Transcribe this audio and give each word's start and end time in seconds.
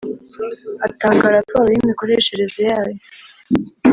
atanga 0.87 1.33
raporo 1.35 1.67
y 1.71 1.79
imikoreshereze 1.81 2.59
yayo 2.69 2.97